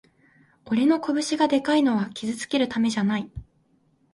[0.65, 3.29] 俺の拳がでかいのは傷つけるためじゃない